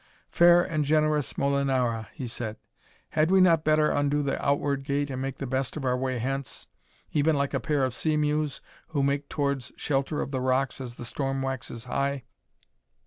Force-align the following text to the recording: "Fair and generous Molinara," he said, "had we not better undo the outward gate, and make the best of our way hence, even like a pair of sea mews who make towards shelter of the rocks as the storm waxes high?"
"Fair 0.31 0.63
and 0.63 0.83
generous 0.83 1.33
Molinara," 1.33 2.07
he 2.11 2.25
said, 2.25 2.57
"had 3.09 3.29
we 3.29 3.39
not 3.39 3.63
better 3.63 3.91
undo 3.91 4.23
the 4.23 4.43
outward 4.43 4.83
gate, 4.83 5.11
and 5.11 5.21
make 5.21 5.37
the 5.37 5.45
best 5.45 5.77
of 5.77 5.85
our 5.85 5.95
way 5.95 6.17
hence, 6.17 6.65
even 7.11 7.35
like 7.35 7.53
a 7.53 7.59
pair 7.59 7.83
of 7.83 7.93
sea 7.93 8.17
mews 8.17 8.61
who 8.87 9.03
make 9.03 9.29
towards 9.29 9.71
shelter 9.77 10.19
of 10.19 10.31
the 10.31 10.41
rocks 10.41 10.81
as 10.81 10.95
the 10.95 11.05
storm 11.05 11.43
waxes 11.43 11.85
high?" 11.85 12.23